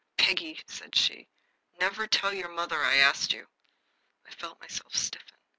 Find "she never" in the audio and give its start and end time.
0.95-2.07